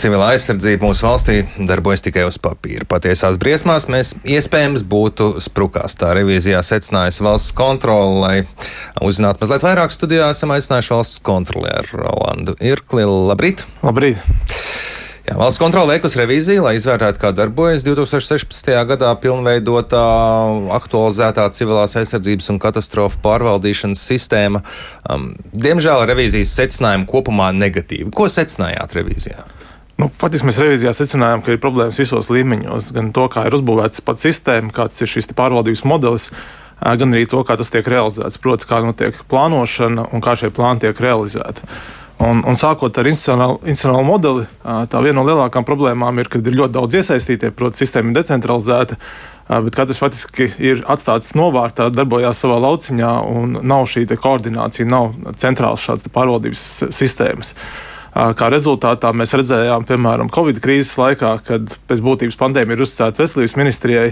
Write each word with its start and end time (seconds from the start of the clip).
Civilā 0.00 0.30
aizsardzība 0.32 0.86
mūsu 0.86 1.04
valstī 1.04 1.34
darbojas 1.68 2.00
tikai 2.00 2.22
uz 2.24 2.38
papīra. 2.40 2.86
Patiesās 2.88 3.36
briesmās 3.40 3.84
mēs 3.92 4.14
iespējams 4.24 4.80
būtu 4.88 5.34
sprukās. 5.44 5.92
Tā 6.00 6.14
revīzijā 6.16 6.62
secinājusi 6.64 7.26
valsts 7.26 7.52
kontrole, 7.58 8.14
lai 8.22 8.36
uzzinātu 9.04 9.44
mazliet 9.44 9.66
vairāk 9.66 9.92
studijā, 9.92 10.30
esam 10.32 10.54
aicinājuši 10.56 10.94
valsts 10.94 11.20
kontrolieru 11.26 12.00
Rolandu 12.00 12.56
Irkli. 12.64 13.04
Labrīt! 13.04 13.66
Labrīt! 13.84 14.24
Jā, 15.28 15.36
valsts 15.36 15.60
kontrole 15.60 15.92
veikusi 15.92 16.22
revīziju, 16.22 16.64
lai 16.64 16.78
izvērtētu, 16.80 17.20
kā 17.20 17.34
darbojas 17.36 17.84
2016. 17.84 18.72
gadā 18.88 19.12
pilnveidotā, 19.20 20.06
aktualizētā 20.80 21.44
civilās 21.60 22.00
aizsardzības 22.00 22.48
un 22.54 22.64
katastrofu 22.64 23.20
pārvaldīšanas 23.28 24.08
sistēma. 24.14 24.64
Um, 25.12 25.34
diemžēl 25.52 26.08
revīzijas 26.08 26.56
secinājumi 26.56 27.10
kopumā 27.12 27.52
negatīvi. 27.52 28.08
Ko 28.16 28.32
secinājāt 28.32 29.02
revīzijā? 29.02 29.50
Nu, 30.00 30.08
faktiski 30.16 30.48
mēs 30.48 30.58
revīzijā 30.62 30.92
secinājām, 30.96 31.42
ka 31.44 31.52
ir 31.52 31.60
problēmas 31.60 31.98
visos 32.00 32.30
līmeņos. 32.32 32.92
Gan 32.96 33.10
to, 33.16 33.26
kā 33.32 33.44
ir 33.48 33.56
uzbūvēta 33.58 34.00
pati 34.06 34.30
sistēma, 34.30 34.72
kāds 34.72 35.02
ir 35.02 35.10
šis 35.10 35.28
pārvaldības 35.36 35.82
modelis, 35.88 36.30
gan 36.80 37.12
arī 37.12 37.26
to, 37.28 37.42
kā 37.44 37.58
tas 37.60 37.72
tiek 37.72 37.88
realizēts. 37.90 38.40
Proti, 38.40 38.68
kā 38.70 38.80
notiek 38.84 39.18
plānošana 39.28 40.06
un 40.14 40.24
kā 40.24 40.38
šie 40.40 40.48
plāni 40.56 40.86
tiek 40.86 41.02
realizēti. 41.04 41.66
Un, 42.20 42.40
un 42.44 42.56
sākot 42.56 42.96
ar 43.00 43.08
institucionālu 43.08 44.04
modeli, 44.04 44.46
tā 44.62 45.00
viena 45.04 45.18
no 45.20 45.26
lielākajām 45.28 45.64
problēmām 45.68 46.20
ir, 46.20 46.28
ka 46.28 46.40
ir 46.40 46.56
ļoti 46.62 46.76
daudz 46.76 46.96
iesaistītie, 47.00 47.52
proti, 47.56 47.80
sistēma 47.80 48.12
ir 48.12 48.18
decentralizēta, 48.20 48.98
bet 49.64 49.76
katrs 49.76 50.00
faktiski 50.00 50.50
ir 50.60 50.82
atstāts 50.92 51.32
novārtā, 51.36 51.88
darbojās 51.92 52.40
savā 52.44 52.58
lauciņā, 52.60 53.14
un 53.24 53.56
nav 53.64 53.88
šī 53.88 54.04
koordinācija, 54.12 54.88
nav 54.88 55.14
centrāls 55.40 55.84
šāds 55.88 56.12
pārvaldības 56.12 56.66
sistēmas. 56.92 57.56
Kā 58.10 58.48
rezultātā 58.50 59.12
mēs 59.14 59.30
redzējām, 59.38 59.84
piemēram, 59.86 60.30
Covid 60.34 60.56
krīzes 60.62 60.96
laikā, 60.98 61.28
kad 61.46 61.70
pēc 61.86 62.00
būtības 62.02 62.38
pandēmija 62.40 62.74
ir 62.74 62.82
uzticēta 62.82 63.22
veselības 63.22 63.54
ministrijai, 63.60 64.08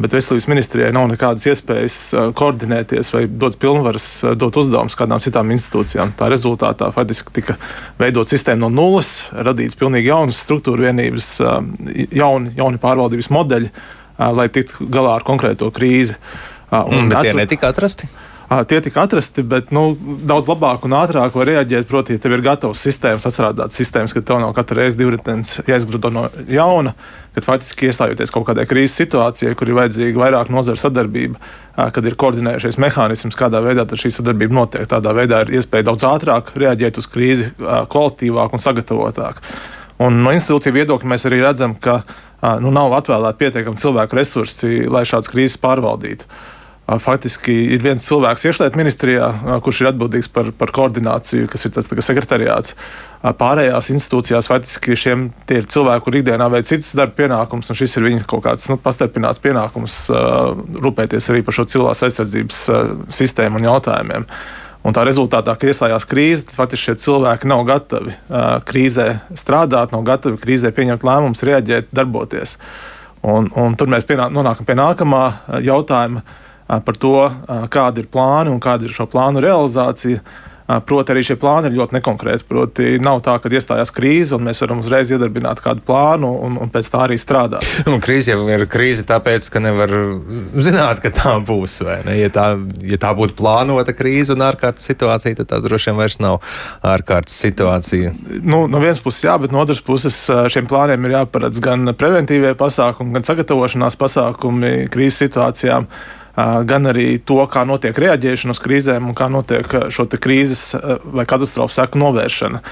bet 0.00 0.16
veselības 0.16 0.46
ministrijai 0.48 0.88
nav 0.96 1.10
nekādas 1.10 1.44
iespējas 1.52 1.98
koordinēties 2.40 3.12
vai 3.12 3.26
dot 3.28 3.58
pilnvaras, 3.60 4.08
dot 4.40 4.56
uzdevumus 4.62 4.96
kādām 4.96 5.20
citām 5.20 5.52
institūcijām. 5.52 6.14
Tā 6.16 6.30
rezultātā 6.32 6.88
faktiski 6.96 7.36
tika 7.36 7.58
veidot 8.00 8.32
sistēma 8.32 8.64
no 8.64 8.72
nulles, 8.72 9.12
radīts 9.36 9.76
pilnīgi 9.76 10.08
jaunas 10.08 10.40
struktūra 10.40 10.88
vienības, 10.88 11.34
jauni, 12.16 12.56
jauni 12.56 12.80
pārvaldības 12.80 13.28
modeļi, 13.34 13.72
lai 14.40 14.48
tiktu 14.56 14.88
galā 14.88 15.18
ar 15.18 15.28
konkrēto 15.28 15.68
krīzi. 15.74 16.16
Un, 16.72 17.12
bet 17.12 17.28
tie 17.28 17.36
netika 17.36 17.68
atrasti? 17.74 18.08
Tie 18.68 18.78
tika 18.84 19.02
atrasti, 19.08 19.42
bet 19.42 19.70
nu, 19.74 19.96
daudz 20.28 20.46
labāk 20.50 20.84
un 20.86 20.94
ātrāk 20.98 21.34
var 21.38 21.48
reaģēt. 21.48 21.86
Proti, 21.88 22.14
ja 22.14 22.22
tev 22.22 22.36
ir 22.36 22.44
gatavs 22.44 22.82
sistēmas, 22.84 23.26
atstrādāts 23.28 23.78
sistēmas, 23.80 24.14
ka 24.14 24.22
tev 24.22 24.38
nav 24.42 24.54
katru 24.56 24.82
reizi 24.82 25.00
divritens 25.00 25.56
jāizgrūda 25.64 26.10
no 26.14 26.24
jauna, 26.50 26.92
kad 27.34 27.48
faktiski 27.48 27.88
iestājoties 27.88 28.32
kaut 28.34 28.46
kādai 28.50 28.66
krīzes 28.70 28.98
situācijai, 29.00 29.54
kur 29.58 29.70
ir 29.70 29.78
vajadzīga 29.80 30.22
vairāk 30.22 30.52
nozara 30.54 30.78
sadarbība, 30.78 31.40
kad 31.96 32.06
ir 32.06 32.18
koordinējušies 32.20 32.78
mehānisms, 32.84 33.38
kādā 33.38 33.64
veidā 33.64 33.88
šī 33.88 34.12
sadarbība 34.18 34.60
notiek. 34.60 34.86
Tādā 34.90 35.16
veidā 35.16 35.42
ir 35.46 35.56
iespēja 35.58 35.88
daudz 35.90 36.06
ātrāk 36.06 36.52
reaģēt 36.54 37.00
uz 37.02 37.10
krīzi, 37.10 37.50
kvalitīvāk 37.58 38.54
un 38.54 38.62
sagatavotāk. 38.62 39.42
Un 40.04 40.22
no 40.22 40.34
institūciju 40.34 40.74
viedokļa 40.74 41.10
mēs 41.10 41.26
arī 41.28 41.40
redzam, 41.42 41.76
ka 41.78 42.02
nu, 42.60 42.72
nav 42.74 42.92
atvēlēti 42.98 43.40
pietiekami 43.44 43.80
cilvēku 43.80 44.18
resursi, 44.18 44.84
lai 44.90 45.04
šādas 45.08 45.30
krīzes 45.32 45.60
pārvaldītu. 45.62 46.28
Faktiski 46.84 47.52
ir 47.72 47.80
viens 47.80 48.04
cilvēks 48.04 48.42
iekšlietu 48.44 48.76
ministrijā, 48.76 49.30
kurš 49.64 49.78
ir 49.80 49.88
atbildīgs 49.88 50.28
par, 50.28 50.50
par 50.52 50.68
koordināciju, 50.76 51.46
kas 51.48 51.64
ir 51.64 51.72
tas 51.72 51.88
sekretariāts. 51.88 52.74
Pārējās 53.24 53.88
institūcijās 53.94 54.50
faktiski 54.50 54.98
šiem 55.00 55.22
ir 55.48 55.64
cilvēki, 55.72 56.04
kur 56.04 56.18
ikdienā 56.20 56.50
veic 56.52 56.68
citas 56.68 56.92
darba 56.98 57.16
pienākumus, 57.22 57.72
un 57.72 57.78
šis 57.78 57.96
ir 57.96 58.04
viņa 58.04 58.26
kaut 58.28 58.44
kāds 58.44 58.68
nu, 58.68 58.76
pastarpināts 58.84 59.40
pienākums 59.40 59.96
rūpēties 60.84 61.30
arī 61.32 61.40
par 61.46 61.56
šo 61.56 61.64
cilvēku 61.72 62.04
aizsardzības 62.10 62.60
sistēmu 63.16 63.62
un 63.62 63.70
jautājumiem. 63.70 64.28
Un 64.84 64.92
tā 64.92 65.06
rezultātā, 65.08 65.56
kad 65.56 65.72
iestājās 65.72 66.04
krīze, 66.04 66.44
tad 66.50 66.58
faktiski 66.58 66.90
šie 66.90 66.98
cilvēki 67.06 67.48
nav 67.48 67.64
gatavi 67.64 68.12
krīzē 68.68 69.08
strādāt, 69.40 69.96
nav 69.96 70.04
gatavi 70.04 70.36
krīzē 70.42 70.76
pieņemt 70.76 71.08
lēmumus, 71.08 71.46
reaģēt, 71.48 71.88
darboties. 71.96 72.58
Un, 73.24 73.48
un 73.56 73.72
tur 73.80 73.88
mēs 73.88 74.04
pienā, 74.04 74.28
nonākam 74.28 74.68
pie 74.68 74.76
nākamā 74.76 75.26
jautājuma 75.64 76.20
par 76.66 76.98
to, 77.00 77.18
kādi 77.72 78.04
ir 78.04 78.10
plāni 78.12 78.52
un 78.54 78.60
kāda 78.62 78.88
ir 78.88 78.96
šo 78.96 79.08
plānu 79.10 79.44
realizācija. 79.44 80.24
Proti, 80.64 81.12
arī 81.12 81.20
šie 81.28 81.34
plāni 81.36 81.68
ir 81.68 81.74
ļoti 81.76 81.98
nekonkrēti. 81.98 82.46
Proti, 82.48 82.84
nav 83.04 83.18
tā, 83.24 83.34
ka 83.36 83.50
iestājās 83.52 83.90
krīze 83.92 84.32
un 84.32 84.46
mēs 84.46 84.62
varam 84.62 84.78
uzreiz 84.80 85.10
iedarbināt 85.12 85.60
kādu 85.60 85.84
plānu 85.84 86.30
un, 86.46 86.56
un 86.56 86.72
pēc 86.72 86.88
tā 86.88 87.02
arī 87.04 87.18
strādāt. 87.20 87.66
Un 87.84 88.00
krīze 88.04 88.32
jau 88.32 88.46
ir 88.48 88.64
krīze, 88.72 89.04
tāpēc, 89.04 89.50
ka 89.52 89.60
nevar 89.60 89.92
zināt, 90.64 91.04
ka 91.04 91.12
tā 91.12 91.34
būs. 91.44 91.76
Ja 91.84 92.32
tā, 92.32 92.46
ja 92.80 93.00
tā 93.02 93.12
būtu 93.18 93.36
plānota 93.42 93.92
krīze 93.92 94.32
un 94.32 94.46
ārkārtas 94.48 94.88
situācija, 94.88 95.42
tad 95.42 95.52
tā 95.52 95.60
droši 95.66 95.92
vien 95.92 96.00
vairs 96.00 96.16
nav 96.24 96.40
ārkārtas 96.80 97.36
situācija. 97.44 98.16
Nu, 98.40 98.64
no 98.64 98.80
vienas 98.80 99.04
puses, 99.04 99.26
jā, 99.28 99.36
bet 99.44 99.52
no 99.52 99.60
otras 99.60 99.84
puses 99.84 100.16
šiem 100.48 100.64
plāniem 100.70 101.04
ir 101.04 101.18
jāparedz 101.18 101.60
gan 101.60 101.92
preventīvie 101.92 102.56
pasākumi, 102.56 103.18
gan 103.18 103.28
sagatavošanās 103.28 104.00
pasākumi 104.00 104.76
krīzes 104.88 105.26
situācijām 105.26 105.92
gan 106.36 106.90
arī 106.90 107.18
to, 107.22 107.38
kā 107.50 107.62
notiek 107.68 107.98
reaģēšana 107.98 108.56
uz 108.56 108.62
krīzēm 108.62 109.06
un 109.10 109.16
kā 109.16 109.30
notiek 109.30 109.70
šo 109.94 110.08
krīzes 110.10 110.74
vai 111.04 111.26
katastrofu 111.30 111.74
seku 111.76 112.02
novēršana. 112.02 112.62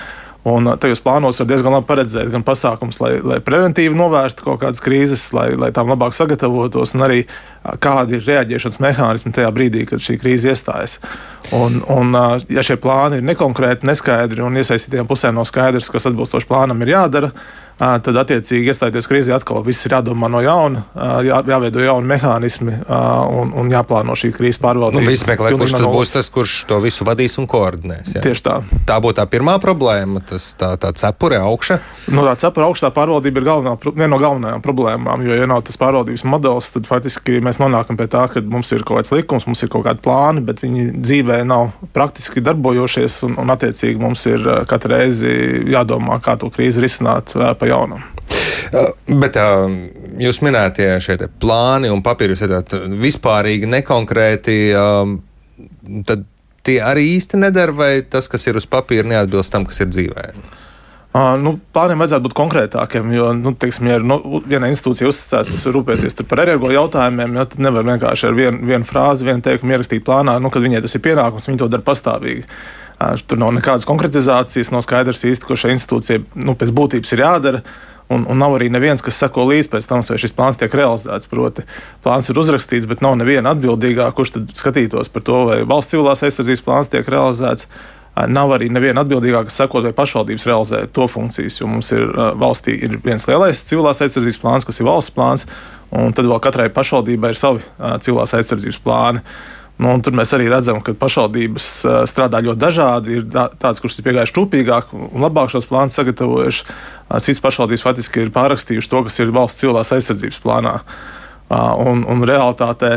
Un 0.43 0.67
tajos 0.83 0.99
plānos 0.99 1.39
var 1.39 1.47
diezgan 1.47 1.77
labi 1.77 1.87
paredzēt 1.87 2.31
gan 2.33 2.43
pasākums, 2.43 2.97
lai, 2.99 3.13
lai 3.23 3.37
preventīvi 3.47 3.95
novērstu 3.95 4.43
kaut 4.43 4.59
kādas 4.65 4.83
krīzes, 4.83 5.29
lai, 5.37 5.53
lai 5.55 5.69
tām 5.71 5.93
labāk 5.93 6.17
sagatavotos, 6.17 6.97
un 6.97 7.05
arī 7.07 7.21
kādi 7.79 8.19
ir 8.19 8.27
reaģēšanas 8.27 8.81
mehānismi 8.83 9.31
tajā 9.37 9.53
brīdī, 9.55 9.85
kad 9.87 10.03
šī 10.03 10.17
krīze 10.19 10.51
iestājas. 10.51 10.97
Un, 11.55 11.79
un, 11.87 12.11
ja 12.51 12.67
šie 12.67 12.75
plāni 12.83 13.21
ir 13.21 13.29
nekonkrēti, 13.31 13.87
neskaidri 13.87 14.43
un 14.43 14.59
iesaistītiem 14.59 15.07
pusēm 15.07 15.39
nav 15.39 15.47
skaidrs, 15.47 15.93
kas 15.95 16.11
atbilstoši 16.11 16.51
plānam 16.51 16.83
ir 16.83 16.91
jādara, 16.97 17.31
tad 18.05 18.19
attiecīgi 18.23 18.71
iestājoties 18.71 19.09
krīzē, 19.11 19.35
atkal 19.37 19.63
viss 19.67 19.87
ir 19.87 19.97
jādomā 19.97 20.29
no 20.31 20.43
jauna, 20.45 20.85
jā, 21.27 21.41
jāveido 21.49 21.83
jauni 21.83 22.11
mehānismi 22.13 22.77
un, 22.87 23.53
un 23.59 23.73
jāplāno 23.73 24.15
šī 24.19 24.33
krīzes 24.37 24.61
pārvaldība. 24.63 25.03
Nu, 25.03 25.11
Visi 25.11 25.27
meklē, 25.29 25.53
kurš 25.59 25.75
tad 25.77 25.87
būs 25.91 26.13
tas, 26.15 26.29
kurš 26.33 26.57
to 26.71 26.79
visu 26.85 27.07
vadīs 27.09 27.39
un 27.41 27.49
koordinēs. 27.51 28.15
Jā. 28.17 28.23
Tieši 28.25 28.45
tā. 28.47 28.59
Tā 28.89 28.99
būtu 29.03 29.19
tā 29.19 29.27
pirmā 29.31 29.57
problēma, 29.63 30.23
tas 30.29 30.51
tā, 30.59 30.75
tā 30.81 30.93
cepure 30.99 31.41
augša. 31.43 31.81
Nu, 32.15 32.25
tā 32.29 32.37
cepure 32.45 32.69
augšā 32.69 32.93
pārvaldība 32.95 33.43
ir 33.43 33.49
galvenā, 33.49 33.75
viena 33.89 34.11
no 34.15 34.21
galvenajām 34.23 34.65
problēmām, 34.65 35.27
jo, 35.27 35.41
ja 35.41 35.49
nav 35.51 35.65
tas 35.67 35.81
pārvaldības 35.81 36.27
modelis, 36.29 36.71
tad 36.77 36.89
faktiski 36.91 37.41
mēs 37.45 37.61
nonākam 37.63 37.99
pie 37.99 38.09
tā, 38.13 38.27
ka 38.33 38.45
mums 38.47 38.71
ir 38.77 38.87
kaut 38.87 39.01
kāds 39.01 39.15
likums, 39.17 39.49
mums 39.49 39.65
ir 39.65 39.73
kaut 39.73 39.87
kādi 39.89 40.05
plāni, 40.05 40.45
bet 40.47 40.63
viņi 40.63 40.89
dzīvē 41.01 41.41
nav 41.49 41.73
praktiski 41.97 42.45
darbojošies, 42.45 43.23
un, 43.27 43.37
un 43.43 43.55
attiecīgi 43.57 44.03
mums 44.03 44.27
ir 44.31 44.47
katru 44.71 44.95
reizi 44.95 45.35
jādomā, 45.73 46.21
kā 46.23 46.37
to 46.41 46.53
krīzi 46.53 46.85
risināt 46.85 47.35
pa 47.35 47.72
jaunam. 47.73 48.05
Bet 49.09 49.37
jūs 50.23 50.41
minētie 50.45 50.89
šie 51.05 51.19
plāni 51.43 51.91
un 51.93 52.01
papīri, 52.05 52.37
jūs 52.37 52.47
esat 52.47 52.77
vispārīgi 53.03 53.69
nekonkrēti, 53.69 54.57
tad 56.09 56.27
tie 56.67 56.79
arī 56.85 57.05
īsti 57.19 57.41
nedara, 57.43 57.75
vai 57.77 57.93
tas, 58.09 58.31
kas 58.33 58.47
ir 58.49 58.59
uz 58.61 58.69
papīra, 58.71 59.07
neatbilst 59.09 59.53
tam, 59.53 59.67
kas 59.69 59.83
ir 59.83 59.93
dzīvē? 59.93 60.27
Uh, 61.13 61.35
nu, 61.37 61.59
plāniem 61.77 62.01
vajadzētu 62.01 62.25
būt 62.25 62.35
konkrētākiem, 62.39 63.11
jo, 63.13 63.27
nu, 63.37 63.51
teiksim, 63.61 63.91
ja 63.91 63.99
nu, 64.01 64.17
viena 64.49 64.71
institūcija 64.73 65.11
uzticēs 65.11 65.67
rūpēties 65.75 66.17
par 66.25 66.41
energo 66.47 66.71
jautājumiem, 66.73 67.37
ja, 67.37 67.45
tad 67.53 67.61
nevar 67.67 67.85
vienkārši 67.85 68.31
ar 68.31 68.39
vienu, 68.39 68.63
vienu 68.71 68.89
frāzi, 68.89 69.27
vienu 69.29 69.45
teikumu 69.45 69.77
ierakstīt 69.77 70.07
plānā, 70.07 70.39
nu, 70.41 70.49
kad 70.55 70.65
viņai 70.65 70.81
tas 70.87 70.97
ir 70.97 71.05
pienākums, 71.05 71.51
viņi 71.51 71.61
to 71.61 71.69
dara 71.75 71.85
pastāvīgi. 71.85 72.47
Uh, 72.47 72.82
tur 73.27 73.41
nav 73.41 73.55
nekādas 73.57 73.87
konkretizācijas, 73.89 74.73
nav 74.75 74.85
skaidrs 74.85 75.25
īsti, 75.29 75.49
ko 75.49 75.57
šai 75.59 75.75
institūcijai 75.77 76.23
nu, 76.45 76.57
pēc 76.59 76.75
būtības 76.77 77.15
ir 77.17 77.25
jādara. 77.25 77.63
Un, 78.13 78.27
un 78.29 78.37
nav 78.37 78.59
arī 78.59 78.67
neviens, 78.69 79.01
kas 79.01 79.17
seko 79.23 79.47
līdzi 79.49 79.71
pēc 79.73 79.87
tam, 79.89 80.03
vai 80.05 80.19
šis 80.21 80.35
plāns 80.37 80.59
tiek 80.61 80.75
realizēts. 80.77 81.31
Proti, 81.31 81.65
plāns 82.05 82.29
ir 82.29 82.41
uzrakstīts, 82.43 82.89
bet 82.91 83.01
nav 83.05 83.17
neviena 83.17 83.55
atbildīgā, 83.55 84.11
kurš 84.17 84.35
tad 84.35 84.53
skatītos 84.59 85.09
par 85.13 85.25
to, 85.25 85.39
vai 85.49 85.63
valsts 85.69 85.95
civilās 85.95 86.25
aizsardzības 86.27 86.65
plāns 86.67 86.93
tiek 86.93 87.09
realizēts. 87.09 87.71
Nav 88.29 88.53
arī 88.53 88.69
neviena 88.69 89.07
atbildīgā, 89.07 89.47
kas 89.49 89.57
sekot, 89.63 89.87
vai 89.87 89.95
pašvaldības 89.97 90.45
realizē 90.51 90.83
to 90.93 91.07
funkcijas. 91.09 91.57
Jo 91.63 91.71
mums 91.71 91.89
ir 91.97 92.05
valstī 92.43 92.75
ir 92.85 92.99
viens 93.07 93.25
lielais 93.31 93.65
civilās 93.71 94.05
aizsardzības 94.05 94.43
plāns, 94.43 94.69
kas 94.69 94.83
ir 94.83 94.91
valsts 94.91 95.15
plāns, 95.17 95.47
un 95.97 96.13
tad 96.13 96.29
vēl 96.29 96.43
katrai 96.45 96.69
pašvaldībai 96.75 97.33
ir 97.33 97.41
savi 97.41 97.65
civilās 98.05 98.37
aizsardzības 98.37 98.83
plāni. 98.85 99.25
Nu, 99.81 99.95
tur 100.05 100.15
mēs 100.15 100.31
arī 100.37 100.51
redzam, 100.53 100.83
ka 100.85 100.93
pašvaldības 100.99 101.69
strādā 102.11 102.43
ļoti 102.45 102.61
dažādi. 102.61 103.17
Ir 103.19 103.25
tādas, 103.33 103.81
kuras 103.83 103.97
ir 103.99 104.07
piegājušas 104.07 104.37
rūpīgāk 104.37 104.93
un 104.99 105.25
labāk 105.25 105.51
šos 105.55 105.67
plānus 105.71 105.97
sagatavojuši. 105.99 106.67
Citas 107.25 107.43
pašvaldības 107.43 107.85
faktiski 107.87 108.27
ir 108.27 108.35
pārakstījušas 108.35 108.93
to, 108.93 109.03
kas 109.09 109.19
ir 109.23 109.35
valsts 109.35 109.65
civilās 109.65 109.93
aizsardzības 109.97 110.39
plānā. 110.45 110.77
Un, 111.53 112.05
un 112.09 112.23
realitātē 112.25 112.91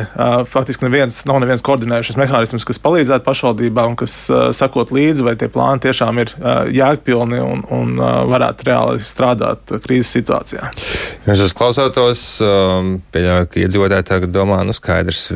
faktiski 0.47 0.85
neviens, 0.85 1.17
nav 1.27 1.41
neviens 1.43 1.63
koordinējušais 1.65 2.15
mehānisms, 2.19 2.63
kas 2.67 2.79
palīdzētu 2.83 3.25
pašvaldībām, 3.25 3.97
kas 3.99 4.15
sakot 4.55 4.93
līdzi, 4.95 5.25
vai 5.27 5.33
tie 5.39 5.49
plāni 5.51 5.83
tiešām 5.83 6.21
ir 6.23 6.31
jēgpilni 6.77 7.41
un, 7.43 7.65
un 7.75 7.99
varētu 8.31 8.69
reāli 8.69 9.03
strādāt 9.03 9.75
krīzes 9.83 10.13
situācijā. 10.15 10.71
Jūs 11.25 11.45
esat 11.49 11.59
klausotos, 11.59 12.25
pieļauju, 13.15 13.51
ka 13.51 13.63
iedzīvotāji 13.65 14.09
tagad 14.13 14.35
domā, 14.35 14.61
nu 14.67 14.75
skaidrs, 14.77 15.27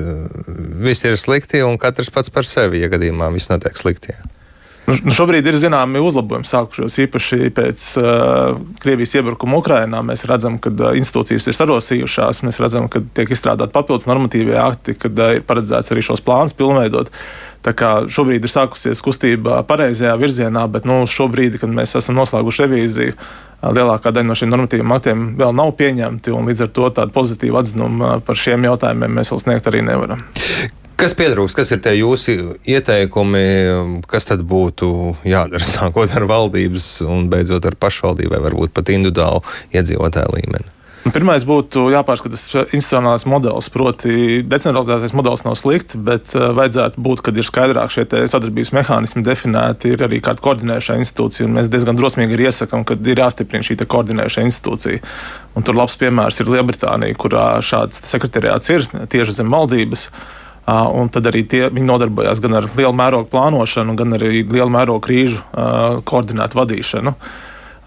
viss 0.79 1.03
ir 1.03 1.19
slikti 1.19 1.65
un 1.65 1.79
katrs 1.81 2.13
pats 2.13 2.31
par 2.31 2.47
sevi, 2.47 2.83
ja 2.83 2.91
gadījumā 2.93 3.33
viss 3.35 3.51
notiek 3.51 3.75
slikti. 3.79 4.15
Nu, 4.89 4.95
nu, 5.05 5.13
šobrīd 5.13 5.45
ir 5.45 5.57
zināmi 5.61 6.01
uzlabojumi 6.01 6.47
sākušies 6.49 6.95
īpaši 7.03 7.51
pēc 7.53 7.83
uh, 8.01 8.55
Krievijas 8.81 9.13
iebrukuma 9.19 9.59
Ukrajinā. 9.59 9.99
Mēs 10.05 10.25
redzam, 10.29 10.55
ka 10.61 10.71
uh, 10.73 10.95
institūcijas 10.97 11.45
ir 11.45 11.57
sarosījušās, 11.57 12.41
mēs 12.47 12.57
redzam, 12.63 12.87
ka 12.89 13.03
tiek 13.17 13.29
izstrādāti 13.35 13.75
papildus 13.75 14.09
normatīvie 14.09 14.57
akti, 14.57 14.97
kad 14.97 15.21
uh, 15.21 15.35
ir 15.37 15.45
paredzēts 15.45 15.93
arī 15.93 16.05
šos 16.07 16.25
plānus 16.25 16.57
pilnveidot. 16.57 17.13
Tā 17.65 17.75
kā 17.77 17.91
šobrīd 18.09 18.47
ir 18.47 18.53
sākusies 18.53 19.03
kustība 19.05 19.59
pareizajā 19.67 20.15
virzienā, 20.17 20.65
bet 20.71 20.89
nu, 20.89 21.03
šobrīd, 21.11 21.59
kad 21.61 21.69
mēs 21.69 21.93
esam 21.99 22.17
noslēguši 22.17 22.65
revīziju, 22.65 23.17
lielākā 23.75 24.15
daļa 24.15 24.29
no 24.31 24.39
šiem 24.39 24.53
normatīviem 24.55 24.95
aktiem 24.95 25.29
vēl 25.37 25.53
nav 25.59 25.75
pieņemti, 25.77 26.33
līdz 26.49 26.65
ar 26.65 26.73
to 26.79 26.89
tādu 27.01 27.13
pozitīvu 27.19 27.61
atzinumu 27.61 28.15
par 28.25 28.39
šiem 28.39 28.65
jautājumiem 28.71 29.19
mēs 29.19 29.35
vēl 29.35 29.43
sniegt 29.43 29.67
arī 29.69 29.83
nevaram. 29.91 30.23
Kas 30.99 31.13
pietrūks, 31.15 31.53
kas 31.55 31.69
ir 31.71 31.79
tie 31.79 31.93
jūsu 31.95 32.33
ieteikumi, 32.67 33.43
kas 34.11 34.25
tad 34.27 34.41
būtu 34.43 34.89
jādara 35.23 35.63
sākot 35.77 36.11
ar 36.11 36.25
valdības 36.27 36.87
un 37.07 37.29
beidzot 37.31 37.63
ar 37.69 37.77
pašvaldību 37.79 38.33
vai 38.33 38.41
varbūt 38.43 38.73
pat 38.75 38.91
individuālu 38.91 39.39
iedzīvotāju 39.71 40.33
līmeni? 40.35 40.73
Nu, 41.05 41.13
pirmais 41.15 41.45
būtu 41.47 41.85
jāpārskata 41.93 42.35
tas 42.35 42.43
institucionālais 42.51 43.23
modelis. 43.31 43.69
Proti, 43.71 44.41
decentralizētais 44.43 45.13
modelis 45.15 45.45
nav 45.45 45.55
slikts, 45.55 45.95
bet 45.95 46.33
uh, 46.35 46.49
vajadzētu 46.57 46.99
būt, 47.05 47.23
kad 47.23 47.39
ir 47.39 47.47
skaidrāk 47.47 47.93
šie 47.95 48.03
sadarbības 48.09 48.73
mehānismi 48.75 49.23
definēti, 49.23 49.93
ir 49.95 50.03
arī 50.03 50.19
kāda 50.25 50.43
koordinējoša 50.43 50.97
institūcija. 50.99 51.47
Mēs 51.47 51.71
diezgan 51.71 51.95
drosmīgi 51.95 52.35
arī 52.35 52.49
iesakām, 52.49 52.83
ka 52.83 52.99
ir 52.99 53.23
jāstiprina 53.23 53.63
šī 53.63 53.79
koordinējoša 53.85 54.43
institūcija. 54.49 54.99
Un 55.55 55.63
tur 55.63 55.79
labs 55.79 55.95
piemērs 56.03 56.43
ir 56.43 56.51
Lielbritānija, 56.51 57.15
kurā 57.23 57.47
šāds 57.63 58.03
sekretariāts 58.11 58.75
ir 58.75 58.85
tieši 59.15 59.39
zem 59.39 59.55
valdības. 59.55 60.09
Uh, 60.09 60.35
Un 60.69 61.09
tad 61.13 61.27
arī 61.29 61.45
tie, 61.49 61.65
viņi 61.73 61.87
nodarbojās 61.87 62.41
gan 62.43 62.59
ar 62.59 62.67
lielu 62.77 62.95
mērogu 62.95 63.29
plānošanu, 63.31 63.95
gan 63.99 64.17
arī 64.17 64.43
lielu 64.43 64.69
mērogu 64.73 65.03
krīžu 65.07 65.43
koordinētu 66.09 66.59
vadīšanu. 66.59 67.15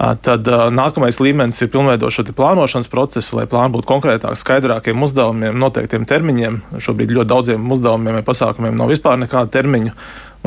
Tad 0.03 0.49
nākamais 0.75 1.21
līmenis 1.23 1.63
ir 1.63 1.69
pilnveidot 1.71 2.11
šo 2.11 2.25
plānošanas 2.35 2.91
procesu, 2.91 3.37
lai 3.39 3.47
plāni 3.47 3.71
būtu 3.77 3.87
konkrētāk, 3.87 4.35
skaidrākiem 4.41 4.99
uzdevumiem, 5.07 5.55
noteiktiem 5.63 6.07
termiņiem. 6.11 6.59
Šobrīd 6.83 7.15
ļoti 7.15 7.31
daudziem 7.31 7.71
uzdevumiem 7.71 8.19
vai 8.19 8.25
pasākumiem 8.27 8.75
nav 8.79 8.91
vispār 8.91 9.21
nekāda 9.23 9.53
termiņa, 9.55 9.95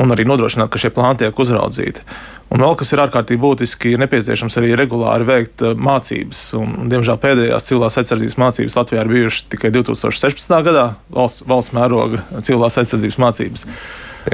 un 0.04 0.12
arī 0.12 0.26
nodrošināt, 0.28 0.68
ka 0.68 0.80
šie 0.82 0.92
plāni 0.92 1.22
tiek 1.24 1.40
uzraudzīti. 1.40 2.04
Un 2.52 2.62
vēl 2.62 2.76
kas 2.78 2.92
ir 2.92 3.00
ārkārtīgi 3.06 3.42
būtiski, 3.42 3.94
ir 3.94 4.02
nepieciešams 4.04 4.60
arī 4.60 4.74
regulāri 4.78 5.24
veikt 5.26 5.64
mācības. 5.80 6.42
Un, 6.60 6.76
diemžēl 6.92 7.16
pēdējās 7.22 7.70
civilās 7.70 7.96
aizsardzības 8.02 8.36
mācības 8.42 8.76
Latvijā 8.76 9.06
ir 9.06 9.14
bijušas 9.14 9.48
tikai 9.56 9.72
2016. 9.74 10.58
gadā 10.68 10.90
valsts, 11.16 11.46
valsts 11.48 11.74
mēroga 11.74 12.26
civilās 12.44 12.76
aizsardzības 12.82 13.18
mācības. 13.24 13.66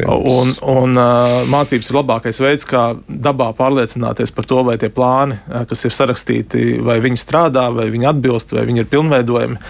Un, 0.01 0.55
un 0.73 0.97
mācības 1.53 1.91
ir 1.91 1.97
labākais 1.99 2.41
veids, 2.41 2.65
kā 2.69 2.93
dabā 3.07 3.51
pārliecināties 3.59 4.33
par 4.33 4.47
to, 4.49 4.63
vai 4.65 4.79
tie 4.81 4.89
plāni, 4.93 5.37
kas 5.69 5.85
ir 5.85 5.93
sarakstīti, 5.93 6.79
vai 6.85 6.97
viņi 7.05 7.21
strādā, 7.21 7.67
vai 7.75 7.91
viņi 7.93 8.09
atbilst, 8.09 8.55
vai 8.57 8.65
viņi 8.69 8.85
ir 8.85 8.89
pilnveidojami 8.93 9.61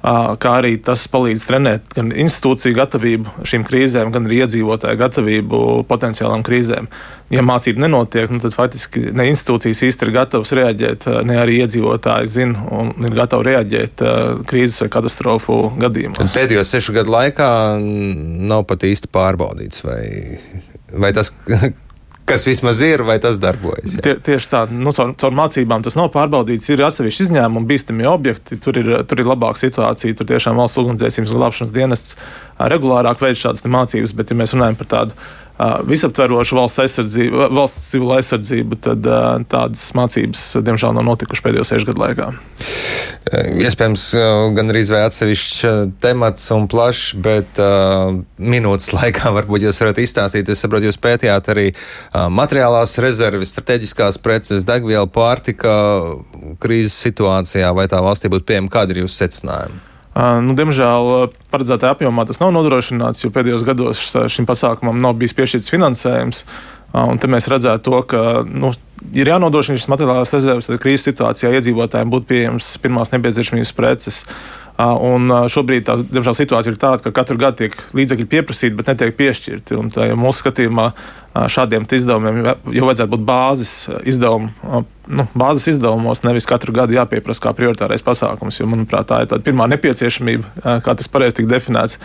kā 0.00 0.52
arī 0.60 0.76
tas 0.80 1.02
palīdz 1.12 1.44
trenēt 1.44 1.90
gan 1.92 2.12
institūciju 2.24 2.76
gatavību 2.78 3.46
šīm 3.48 3.66
krīzēm, 3.68 4.12
gan 4.14 4.28
arī 4.28 4.40
iedzīvotāju 4.46 5.00
gatavību 5.00 5.60
potenciālām 5.90 6.44
krīzēm. 6.46 6.88
Ja 7.30 7.44
mācība 7.46 7.84
nenotiek, 7.84 8.30
nu, 8.32 8.40
tad 8.42 8.56
faktiski 8.56 9.10
ne 9.14 9.28
institūcijas 9.30 9.84
īsti 9.86 10.08
ir 10.08 10.12
gatavas 10.16 10.54
reaģēt, 10.56 11.06
ne 11.28 11.36
arī 11.42 11.60
iedzīvotāji 11.66 12.32
zina 12.32 12.64
un 12.74 12.94
ir 13.06 13.14
gatavi 13.18 13.46
reaģēt 13.52 14.02
krīzes 14.50 14.80
vai 14.86 14.90
katastrofu 14.96 15.60
gadījumos. 15.80 16.34
Pēdējo 16.34 16.64
sešu 16.66 16.96
gadu 16.96 17.14
laikā 17.14 17.50
nav 17.78 18.64
pat 18.72 18.88
īsti 18.88 19.12
pārbaudīts, 19.12 19.84
vai, 19.84 20.02
vai 20.96 21.12
tas, 21.14 21.30
kas 22.30 22.46
vismaz 22.48 22.80
ir, 22.86 23.02
vai 23.06 23.18
tas 23.22 23.40
darbojas. 23.42 23.96
Tie, 24.04 24.14
tieši 24.26 24.50
tā, 24.52 24.62
nu, 24.70 24.94
caur, 24.96 25.12
caur 25.20 25.36
mācībām 25.36 25.84
tas 25.86 25.98
nav 25.98 26.12
pārbaudīts. 26.14 26.70
Ir 26.70 26.84
atsevišķi 26.86 27.26
izņēmumi, 27.26 27.68
bīstami 27.70 28.08
objekti, 28.10 28.60
tur 28.62 28.78
ir, 28.80 28.92
tur 29.10 29.22
ir 29.22 29.30
labāka 29.30 29.62
situācija. 29.64 30.16
Tur 30.18 30.30
tiešām 30.30 30.60
valsts 30.60 30.80
ugunsdzēsības 30.82 31.34
glābšanas 31.36 31.74
dienests 31.74 32.16
regulārāk 32.70 33.22
veids 33.22 33.42
šādas 33.42 33.66
mācības, 33.66 34.14
bet, 34.16 34.30
ja 34.30 34.38
mēs 34.38 34.54
runājam 34.56 34.78
par 34.80 34.90
tādu 34.94 35.18
visaptverošu 35.88 36.56
valsts 36.56 36.82
aizsardzību, 36.84 37.48
valsts 37.56 37.90
civila 37.92 38.18
aizsardzību, 38.20 38.78
tad 38.84 39.08
tādas 39.50 39.82
mācības, 39.96 40.44
diemžēl, 40.64 40.94
nav 40.96 41.06
notikušas 41.08 41.44
pēdējo 41.44 41.66
sešu 41.68 41.90
gadu 41.90 42.04
laikā. 42.04 42.28
Iespējams, 43.60 44.04
gan 44.56 44.72
arī 44.72 44.82
atsevišķs 44.96 45.90
temats 46.02 46.46
un 46.54 46.66
plašs, 46.70 47.12
bet 47.22 47.60
uh, 47.60 48.14
minūtes 48.40 48.92
laikā 48.98 49.34
varbūt 49.36 49.66
jūs 49.66 49.82
varat 49.84 50.00
izstāstīt. 50.02 50.50
Es 50.50 50.64
saprotu, 50.64 50.88
jūs 50.88 51.00
pētījāt 51.00 51.52
arī 51.52 51.68
uh, 51.74 52.26
materiālās 52.32 52.96
rezerves, 53.02 53.52
strateģiskās 53.54 54.20
preces, 54.24 54.66
degviela, 54.68 55.08
pārtika 55.10 55.76
krīzes 56.62 56.96
situācijā, 57.04 57.70
vai 57.76 57.88
tā 57.90 58.02
valstī 58.04 58.32
būtu 58.32 58.48
pieejama, 58.48 58.72
kādi 58.72 58.96
ir 58.96 59.04
jūsu 59.04 59.24
secinājumi? 59.24 59.89
Nu, 60.20 60.54
diemžēl 60.58 61.30
paredzētajā 61.52 61.94
apjomā 61.94 62.26
tas 62.28 62.40
nav 62.42 62.52
nodrošināts, 62.56 63.22
jo 63.24 63.30
pēdējos 63.34 63.64
gados 63.66 64.02
šim 64.32 64.48
pasākumam 64.48 64.98
nav 65.00 65.16
bijis 65.20 65.36
piešķirts 65.38 65.72
finansējums. 65.72 66.44
Un 66.90 67.20
te 67.22 67.28
mēs 67.30 67.46
redzētu 67.50 67.84
to, 67.86 68.00
ka 68.10 68.22
nu, 68.44 68.72
ir 69.14 69.30
jānodrošina 69.30 69.78
šis 69.78 69.90
materiālās 69.92 70.34
rezerves, 70.34 70.66
lai 70.70 70.80
krīzes 70.82 71.06
situācijā 71.06 71.52
iedzīvotājiem 71.54 72.10
būtu 72.10 72.26
pieejams 72.32 72.72
pirmās 72.82 73.14
nepieciešamības 73.14 73.72
preces. 73.76 74.24
Un 74.80 75.32
šobrīd 75.50 75.84
tā, 75.88 75.96
diemžēl, 76.00 76.36
situācija 76.38 76.72
ir 76.72 76.78
tāda, 76.80 77.02
ka 77.04 77.12
katru 77.20 77.36
gadu 77.40 77.64
tiek 77.64 77.74
līdzekļi 77.96 78.26
pieprasīti, 78.30 78.76
bet 78.78 78.92
netiek 78.92 79.16
piešķirti. 79.18 79.76
Un, 79.76 79.90
tā, 79.92 80.06
ja 80.08 80.18
mūsu 80.18 80.44
skatījumā 80.44 80.86
šādiem 81.50 81.86
izdevumiem 81.90 82.38
jau 82.46 82.86
vajadzētu 82.88 83.12
būt 83.12 83.26
bāzes 83.26 83.74
izdevumu. 84.08 84.84
Nu, 85.10 85.26
bāzes 85.34 85.66
izdevumos 85.74 86.22
nevis 86.26 86.46
katru 86.48 86.74
gadu 86.76 86.94
jāpieprasa 86.94 87.48
kā 87.48 87.54
prioritārais 87.58 88.04
pasākums, 88.06 88.60
jo, 88.60 88.68
manuprāt, 88.70 89.10
tā 89.10 89.24
ir 89.26 89.44
pirmā 89.46 89.66
nepieciešamība, 89.74 90.80
kā 90.86 90.94
tas 90.94 91.10
pareizi 91.10 91.40
tika 91.40 91.52
definēts, 91.56 91.98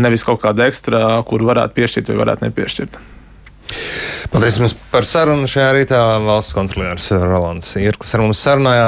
nevis 0.00 0.24
kaut 0.26 0.42
kāda 0.44 0.68
ekstra, 0.72 1.20
kuru 1.28 1.52
varētu 1.52 1.76
piešķirt 1.76 2.12
vai 2.12 2.20
varētu 2.24 2.48
nepiešķirt. 2.48 3.00
Paldies 4.32 4.56
jums 4.58 4.74
par 4.92 5.06
sarunu. 5.08 5.48
Šajā 5.48 5.68
rītā 5.76 5.98
valsts 6.24 6.56
kontrolieris 6.56 7.10
Rolands 7.12 7.74
Irklis 7.80 8.14
ar 8.16 8.22
mums 8.24 8.40
sarunājās. 8.44 8.86